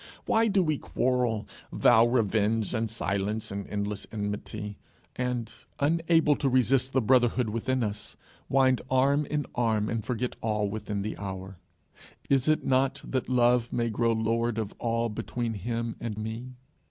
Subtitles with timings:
[0.25, 4.79] Why do we quarrel, vow revenge and silence and endless enmity,
[5.15, 8.17] and, unable to resist the brotherhood within us,
[8.49, 11.59] wind arm in arm and forget all within the hour?
[12.31, 16.55] Is it not that Love may grow lord of all between him and me?